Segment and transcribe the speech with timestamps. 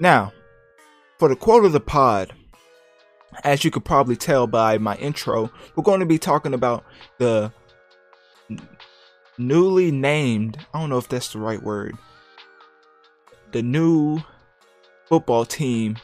[0.00, 0.32] Now,
[1.18, 2.32] for the quote of the pod,
[3.42, 6.84] as you could probably tell by my intro, we're going to be talking about
[7.18, 7.52] the
[9.38, 11.96] newly named, I don't know if that's the right word,
[13.52, 14.20] the new
[15.08, 15.96] football team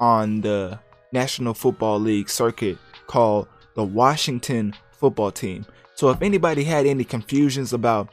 [0.00, 0.78] on the
[1.12, 5.66] National Football League circuit called the Washington Football Team.
[5.94, 8.08] So if anybody had any confusions about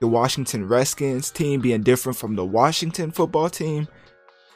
[0.00, 3.86] the Washington Redskins team being different from the Washington football team,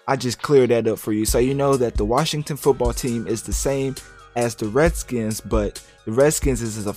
[0.09, 1.25] I just cleared that up for you.
[1.25, 3.97] So you know that the Washington football team is the same
[4.37, 6.95] as the Redskins, but the Redskins is an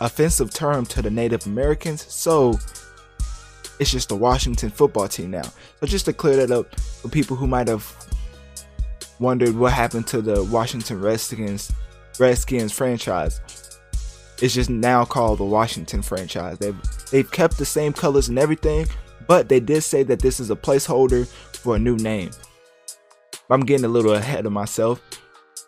[0.00, 2.12] offensive term to the Native Americans.
[2.12, 2.58] So
[3.78, 5.48] it's just the Washington football team now.
[5.80, 7.94] So just to clear that up for people who might have
[9.20, 11.72] wondered what happened to the Washington Redskins
[12.18, 13.40] Redskins franchise.
[14.40, 16.58] It's just now called the Washington franchise.
[16.58, 16.76] They've
[17.12, 18.86] they've kept the same colors and everything,
[19.26, 22.30] but they did say that this is a placeholder for a new name.
[23.50, 25.00] I'm getting a little ahead of myself.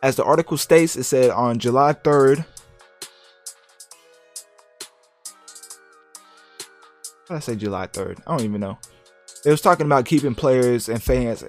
[0.02, 2.44] As the article states, it said on July 3rd.
[7.26, 8.20] What did I say July 3rd?
[8.26, 8.78] I don't even know.
[9.44, 11.44] It was talking about keeping players and fans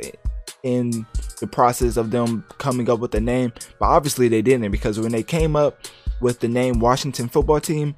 [0.63, 1.05] in
[1.39, 5.11] the process of them coming up with a name, but obviously they didn't because when
[5.11, 5.79] they came up
[6.21, 7.95] with the name Washington Football Team,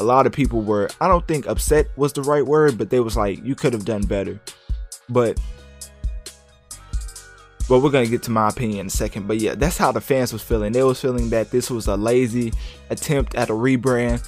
[0.00, 3.00] a lot of people were I don't think upset was the right word, but they
[3.00, 4.40] was like you could have done better.
[5.08, 5.38] But
[7.68, 9.28] but we're gonna get to my opinion in a second.
[9.28, 10.72] But yeah, that's how the fans was feeling.
[10.72, 12.52] They was feeling that this was a lazy
[12.90, 14.22] attempt at a rebrand.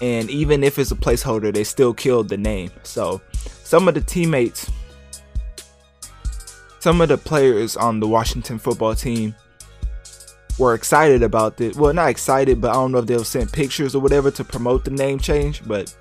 [0.00, 2.70] And even if it's a placeholder, they still killed the name.
[2.84, 3.20] So
[3.64, 4.70] some of the teammates
[6.80, 9.34] some of the players on the Washington football team
[10.58, 11.76] were excited about this.
[11.76, 14.84] Well, not excited, but I don't know if they'll send pictures or whatever to promote
[14.84, 15.66] the name change.
[15.66, 15.94] But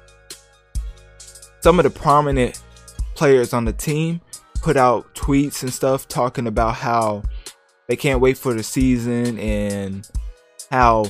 [1.62, 2.62] some of the prominent
[3.16, 4.22] players on the team
[4.62, 7.24] put out tweets and stuff talking about how
[7.88, 10.10] they can't wait for the season and
[10.70, 11.06] how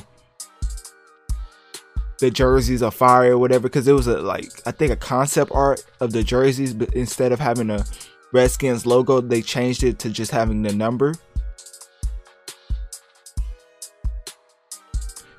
[2.20, 5.52] the jerseys are fire or whatever because it was a like I think a concept
[5.54, 7.84] art of the jerseys but instead of having a
[8.32, 11.14] Redskins logo, they changed it to just having the number.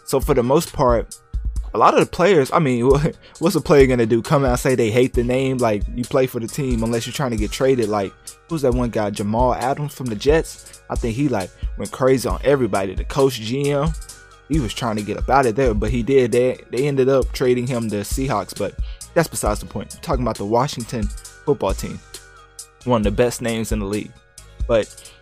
[0.05, 1.15] So for the most part,
[1.73, 2.85] a lot of the players, I mean,
[3.39, 4.21] what's a player gonna do?
[4.21, 5.57] Come out and say they hate the name?
[5.57, 7.89] Like you play for the team unless you're trying to get traded.
[7.89, 8.13] Like
[8.49, 10.81] who's that one guy, Jamal Adams from the Jets?
[10.89, 12.95] I think he like went crazy on everybody.
[12.95, 13.95] The coach, GM,
[14.47, 16.31] he was trying to get up out of there, but he did.
[16.31, 18.75] They they ended up trading him to Seahawks, but
[19.13, 19.95] that's besides the point.
[19.95, 21.99] I'm talking about the Washington football team
[22.85, 24.11] one of the best names in the league.
[24.67, 25.13] But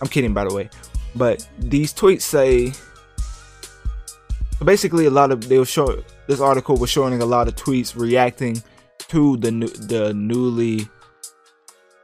[0.00, 0.70] I'm kidding, by the way.
[1.14, 2.72] But these tweets say
[4.62, 7.98] basically a lot of they were show this article was showing a lot of tweets
[7.98, 8.62] reacting
[9.08, 10.88] to the new, the newly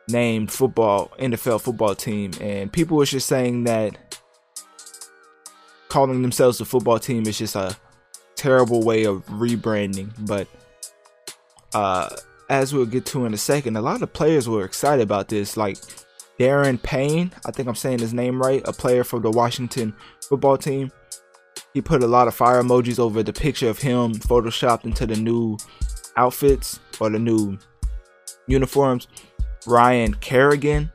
[0.08, 4.22] named football NFL football team, and people were just saying that
[5.88, 7.76] calling themselves the football team is just a
[8.34, 10.10] terrible way of rebranding.
[10.26, 10.48] But
[11.74, 12.08] uh,
[12.48, 15.56] as we'll get to in a second, a lot of players were excited about this.
[15.56, 15.76] Like
[16.38, 20.56] Daron Payne, I think I'm saying his name right, a player from the Washington football
[20.56, 20.91] team.
[21.78, 25.15] He put a lot of fire emojis over the picture of him photoshopped into the
[25.15, 25.56] new
[26.16, 27.56] outfits or the new
[28.49, 29.06] uniforms.
[29.65, 30.91] Ryan Kerrigan,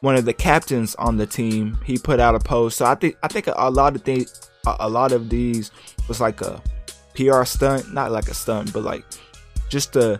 [0.00, 2.78] one of the captains on the team, he put out a post.
[2.78, 5.70] So I think I think a lot of things, a lot of these
[6.08, 6.62] was like a
[7.14, 9.04] PR stunt, not like a stunt, but like
[9.68, 10.18] just to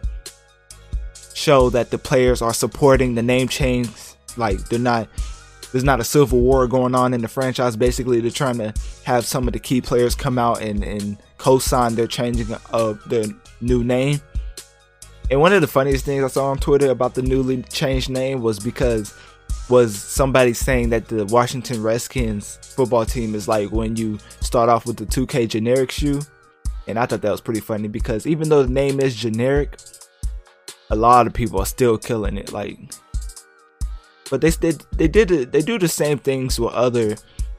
[1.33, 3.89] show that the players are supporting the name change.
[4.37, 5.09] Like they're not
[5.73, 7.77] there's not a civil war going on in the franchise.
[7.77, 11.95] Basically, they're trying to have some of the key players come out and, and co-sign
[11.95, 13.25] their changing of their
[13.61, 14.21] new name.
[15.31, 18.43] And one of the funniest things I saw on Twitter about the newly changed name
[18.43, 19.15] was because
[19.69, 24.85] was somebody saying that the Washington Redskins football team is like when you start off
[24.85, 26.21] with the 2K generic shoe
[26.91, 29.79] and I thought that was pretty funny because even though the name is generic,
[30.91, 32.53] a lot of people are still killing it.
[32.53, 32.79] Like,
[34.31, 37.17] but they did they did they do the same things with other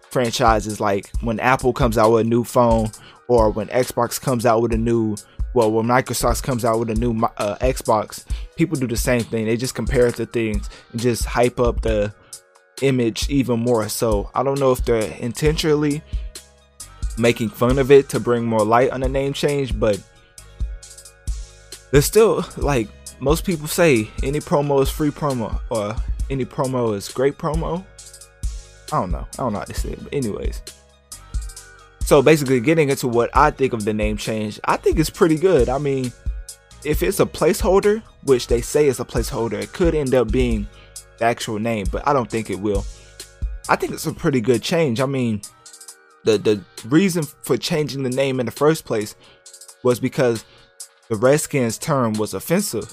[0.10, 0.80] franchises.
[0.80, 2.90] Like when Apple comes out with a new phone,
[3.28, 5.16] or when Xbox comes out with a new
[5.54, 8.26] well, when Microsoft comes out with a new uh, Xbox,
[8.56, 9.46] people do the same thing.
[9.46, 12.14] They just compare it to things and just hype up the
[12.82, 13.90] image even more.
[13.90, 16.02] So I don't know if they're intentionally
[17.18, 20.02] making fun of it to bring more light on the name change, but
[21.92, 22.88] there's still like
[23.20, 25.96] most people say any promo is free promo or
[26.32, 27.86] any promo is great promo.
[28.92, 29.28] I don't know.
[29.34, 30.62] I don't know how to say it, but anyways.
[32.00, 35.38] So basically getting into what I think of the name change, I think it's pretty
[35.38, 35.70] good.
[35.70, 36.12] I mean,
[36.84, 40.68] if it's a placeholder, which they say is a placeholder, it could end up being
[41.20, 42.86] the actual name, but I don't think it will.
[43.70, 45.00] I think it's a pretty good change.
[45.00, 45.42] I mean,
[46.24, 49.16] the the reason for changing the name in the first place
[49.84, 50.46] was because
[51.10, 52.92] the Redskins term was offensive.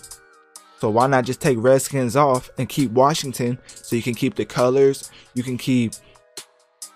[0.80, 4.44] So why not just take Redskins off and keep Washington so you can keep the
[4.44, 5.92] colors, you can keep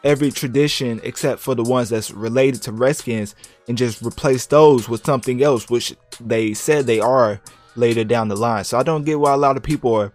[0.04, 3.34] every tradition except for the ones that's related to Redskins
[3.68, 7.40] and just replace those with something else, which they said they are
[7.76, 8.64] later down the line.
[8.64, 10.12] So I don't get why a lot of people are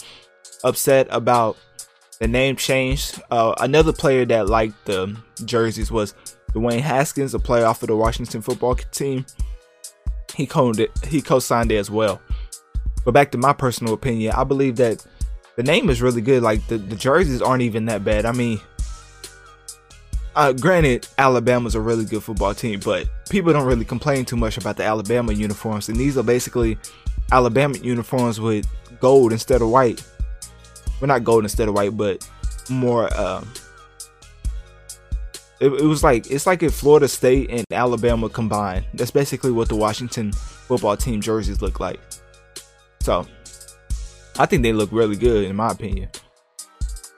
[0.64, 1.58] upset about
[2.20, 3.14] the name change.
[3.32, 5.16] Uh, another player that liked the
[5.46, 6.14] jerseys was
[6.54, 9.26] Dwayne Haskins, a player off of the Washington football team.
[10.36, 10.74] He co
[11.08, 12.22] he co-signed it as well.
[13.08, 15.06] But back to my personal opinion, I believe that
[15.56, 16.44] the name is really good.
[16.44, 18.26] Like the, the jerseys aren't even that bad.
[18.26, 18.60] I mean,
[20.36, 24.58] uh, granted, Alabama's a really good football team, but people don't really complain too much
[24.58, 25.88] about the Alabama uniforms.
[25.88, 26.78] And these are basically
[27.32, 28.68] Alabama uniforms with
[29.00, 30.06] gold instead of white.
[31.00, 32.30] Well, not gold instead of white, but
[32.70, 33.18] more.
[33.18, 33.48] Um,
[35.62, 38.86] it, it was like it's like if Florida State and Alabama combined.
[38.96, 42.02] That's basically what the Washington football team jerseys look like.
[43.08, 43.26] So,
[44.38, 46.10] I think they look really good in my opinion.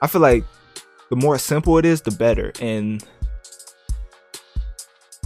[0.00, 0.44] I feel like
[1.08, 2.52] the more simple it is, the better.
[2.60, 3.04] And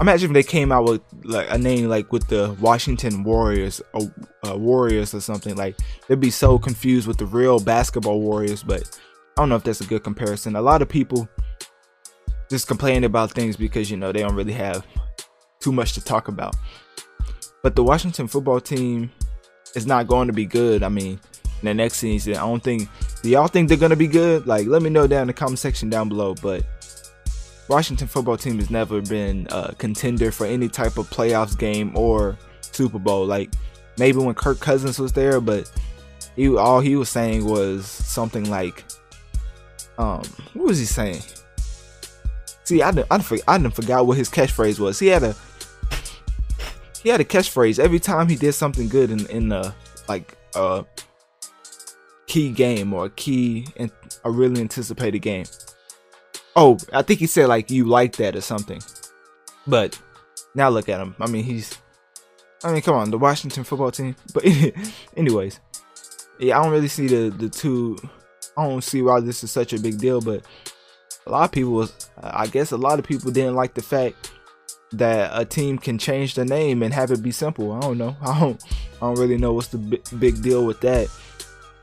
[0.01, 4.11] imagine if they came out with like a name like with the Washington Warriors or
[4.49, 5.55] uh, Warriors or something.
[5.55, 5.77] Like
[6.09, 8.63] they'd be so confused with the real basketball Warriors.
[8.63, 8.99] But
[9.37, 10.57] I don't know if that's a good comparison.
[10.57, 11.29] A lot of people
[12.49, 14.87] just complain about things because you know they don't really have
[15.61, 16.57] too much to talk about.
[17.63, 19.11] But the Washington football team
[19.75, 20.83] is not going to be good.
[20.83, 21.19] I mean,
[21.65, 22.35] in the next season.
[22.35, 22.89] I don't think.
[23.23, 24.47] Do y'all think they're gonna be good?
[24.47, 26.35] Like, let me know down in the comment section down below.
[26.35, 26.65] But
[27.69, 32.37] Washington football team has never been a contender for any type of playoffs game or
[32.61, 33.27] Super Bowl.
[33.27, 33.51] Like
[33.99, 35.71] maybe when Kirk Cousins was there, but
[36.37, 38.85] he all he was saying was something like,
[39.99, 40.23] um,
[40.53, 41.23] what was he saying?
[42.65, 44.99] See, I didn't, I didn't, I didn't forgot what his catchphrase was.
[44.99, 45.35] He had a
[47.05, 49.73] he had a catchphrase every time he did something good in in the
[50.09, 50.83] like uh
[52.27, 53.93] key game or a key and
[54.25, 55.45] a really anticipated game.
[56.57, 58.81] Oh, I think he said like you like that or something.
[59.67, 60.01] But
[60.55, 61.15] now look at him.
[61.21, 61.79] I mean, he's.
[62.63, 64.17] I mean, come on, the Washington football team.
[64.35, 64.45] But
[65.17, 65.61] anyways,
[66.39, 67.99] yeah, I don't really see the the two.
[68.57, 70.21] I don't see why this is such a big deal.
[70.21, 70.45] But
[71.27, 74.24] a lot of people was, I guess, a lot of people didn't like the fact
[74.99, 77.73] that a team can change the name and have it be simple.
[77.73, 78.17] I don't know.
[78.23, 78.65] I don't.
[78.97, 79.79] I don't really know what's the
[80.19, 81.09] big deal with that.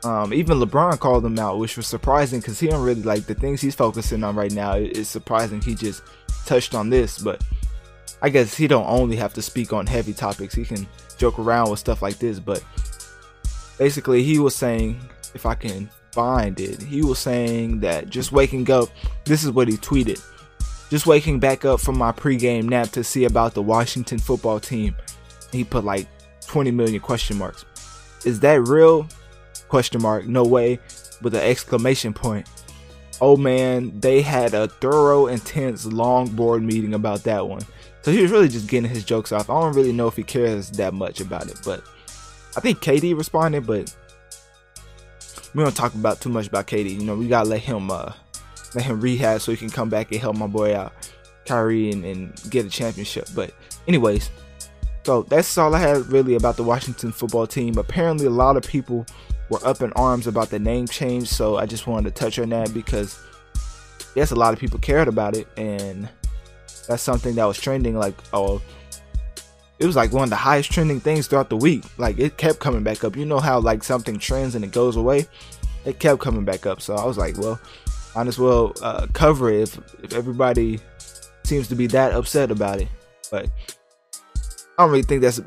[0.04, 3.34] Um, even LeBron called him out, which was surprising because he don't really like the
[3.34, 4.72] things he's focusing on right now.
[4.74, 6.02] It's surprising he just
[6.44, 7.40] touched on this, but
[8.20, 10.54] I guess he don't only have to speak on heavy topics.
[10.54, 10.88] He can
[11.18, 12.40] joke around with stuff like this.
[12.40, 12.64] But
[13.78, 15.00] basically, he was saying,
[15.34, 18.88] if I can find it, he was saying that just waking up.
[19.24, 20.20] This is what he tweeted.
[20.92, 24.94] Just waking back up from my pregame nap to see about the Washington football team.
[25.50, 26.06] He put like
[26.46, 27.64] 20 million question marks.
[28.26, 29.08] Is that real?
[29.68, 30.26] question mark.
[30.26, 30.78] No way.
[31.22, 32.46] With an exclamation point.
[33.22, 33.98] Oh man.
[34.00, 37.62] They had a thorough intense long board meeting about that one.
[38.02, 39.48] So he was really just getting his jokes off.
[39.48, 41.82] I don't really know if he cares that much about it but
[42.54, 43.96] i think KD responded but
[45.54, 48.12] we don't talk about too much about KD you know we gotta let him uh
[48.74, 50.92] let him rehab so he can come back and help my boy out
[51.46, 53.52] Kyrie and, and get a championship but
[53.88, 54.30] anyways
[55.04, 57.76] so that's all I had really about the Washington football team.
[57.76, 59.04] Apparently, a lot of people
[59.50, 62.50] were up in arms about the name change, so I just wanted to touch on
[62.50, 63.20] that because
[64.14, 66.08] yes, a lot of people cared about it, and
[66.86, 67.96] that's something that was trending.
[67.96, 68.62] Like, oh,
[69.80, 71.84] it was like one of the highest trending things throughout the week.
[71.98, 73.16] Like, it kept coming back up.
[73.16, 75.26] You know how like something trends and it goes away?
[75.84, 76.80] It kept coming back up.
[76.80, 77.60] So I was like, well,
[78.14, 80.80] might as well uh, cover it if, if everybody
[81.44, 82.88] seems to be that upset about it.
[83.30, 83.48] But
[84.78, 85.40] I don't really think that's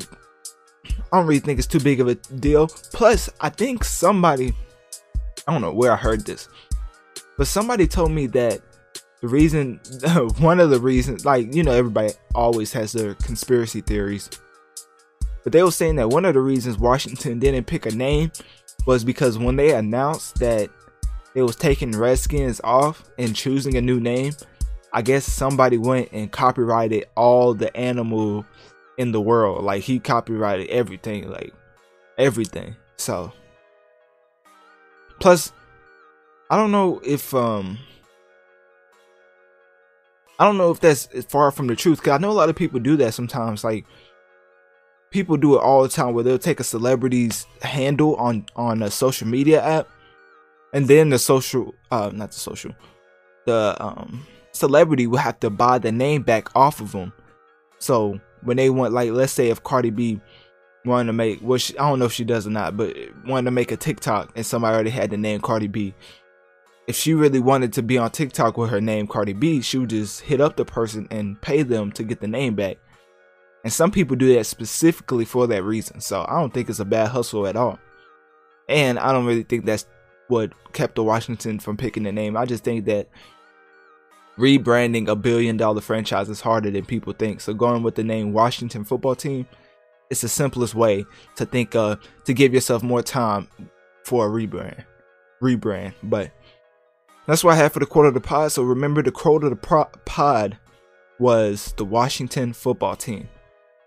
[1.11, 2.67] I don't really think it's too big of a deal.
[2.67, 4.53] Plus, I think somebody,
[5.47, 6.49] I don't know where I heard this,
[7.37, 8.61] but somebody told me that
[9.21, 9.79] the reason,
[10.39, 14.29] one of the reasons, like, you know, everybody always has their conspiracy theories,
[15.43, 18.31] but they were saying that one of the reasons Washington didn't pick a name
[18.85, 20.69] was because when they announced that
[21.35, 24.33] it was taking Redskins off and choosing a new name,
[24.93, 28.45] I guess somebody went and copyrighted all the animal
[28.97, 29.63] in the world.
[29.65, 31.53] Like he copyrighted everything, like
[32.17, 32.77] everything.
[32.95, 33.33] So
[35.19, 35.51] plus
[36.49, 37.79] I don't know if um
[40.39, 42.55] I don't know if that's far from the truth cuz I know a lot of
[42.55, 43.85] people do that sometimes like
[45.11, 48.89] people do it all the time where they'll take a celebrity's handle on on a
[48.89, 49.89] social media app
[50.75, 52.75] and then the social, uh, not the social,
[53.45, 57.13] the um celebrity will have to buy the name back off of them.
[57.79, 60.19] So when they want, like, let's say if Cardi B
[60.83, 63.51] wanted to make, which I don't know if she does or not, but wanted to
[63.51, 65.93] make a TikTok and somebody already had the name Cardi B.
[66.87, 69.89] If she really wanted to be on TikTok with her name Cardi B, she would
[69.89, 72.77] just hit up the person and pay them to get the name back.
[73.63, 76.01] And some people do that specifically for that reason.
[76.01, 77.79] So I don't think it's a bad hustle at all.
[78.67, 79.85] And I don't really think that's
[80.27, 82.35] what kept the Washington from picking the name.
[82.35, 83.07] I just think that
[84.37, 87.41] rebranding a billion dollar franchise is harder than people think.
[87.41, 89.47] So going with the name Washington Football Team,
[90.09, 91.05] it's the simplest way
[91.35, 93.47] to think uh to give yourself more time
[94.03, 94.83] for a rebrand.
[95.41, 95.93] Rebrand.
[96.03, 96.31] But
[97.27, 98.51] that's what I have for the quote of the pod.
[98.51, 100.57] So remember the quote of the pro- pod
[101.19, 103.29] was the Washington Football Team,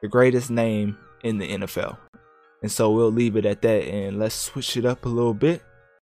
[0.03, 1.99] the greatest name in the NFL.
[2.63, 5.63] And so we'll leave it at that and let's switch it up a little bit